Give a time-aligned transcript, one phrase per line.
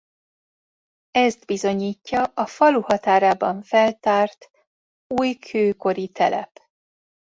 [1.11, 4.49] Ezt bizonyítja a falu határában feltárt
[5.15, 6.59] újkőkori telep.